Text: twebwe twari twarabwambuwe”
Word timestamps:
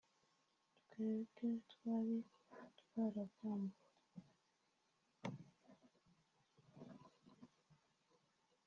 twebwe 0.91 1.47
twari 1.71 2.17
twarabwambuwe” 2.79 3.89